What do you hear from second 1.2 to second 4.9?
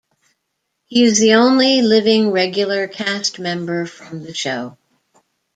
only living regular cast member from the show.